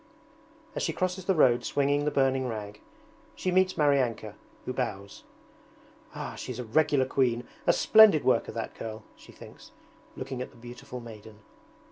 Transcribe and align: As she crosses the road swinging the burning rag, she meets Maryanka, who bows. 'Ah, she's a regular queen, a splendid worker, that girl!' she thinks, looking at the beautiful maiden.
As 0.75 0.81
she 0.81 0.93
crosses 0.93 1.25
the 1.25 1.35
road 1.35 1.63
swinging 1.63 2.05
the 2.05 2.09
burning 2.09 2.47
rag, 2.47 2.81
she 3.35 3.51
meets 3.51 3.77
Maryanka, 3.77 4.33
who 4.65 4.73
bows. 4.73 5.25
'Ah, 6.15 6.33
she's 6.33 6.57
a 6.57 6.63
regular 6.63 7.05
queen, 7.05 7.47
a 7.67 7.71
splendid 7.73 8.23
worker, 8.23 8.51
that 8.51 8.73
girl!' 8.73 9.03
she 9.15 9.31
thinks, 9.31 9.71
looking 10.17 10.41
at 10.41 10.49
the 10.49 10.57
beautiful 10.57 10.99
maiden. 11.01 11.41